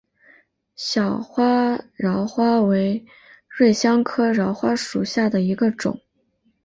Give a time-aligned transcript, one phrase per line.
[0.75, 3.05] 小花荛花为
[3.47, 6.01] 瑞香科荛花属下的一个种。